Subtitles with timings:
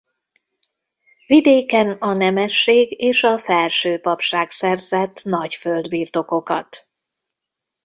[1.27, 6.89] Vidéken a nemesség és a felső papság szerzett nagy földbirtokokat.